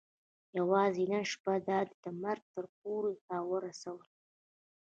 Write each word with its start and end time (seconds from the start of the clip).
یوازې 0.57 1.03
نن 1.11 1.23
شپه 1.31 1.53
یې 1.57 1.61
دا 1.67 1.79
دی 1.87 1.95
د 2.03 2.05
مرګ 2.23 2.43
تر 2.53 2.65
پولې 2.77 3.13
را 3.29 3.39
ورسولو. 3.51 4.09